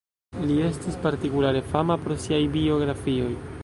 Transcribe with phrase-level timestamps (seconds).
[0.51, 3.35] Li estis partikulare fama pro siaj biografioj.